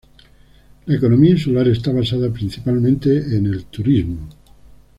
La 0.87 0.95
economía 0.95 1.29
insular 1.29 1.67
está 1.67 1.91
basada 1.93 2.33
principalmente 2.33 3.15
en 3.37 3.45
el 3.45 3.65
turismo. 3.65 4.27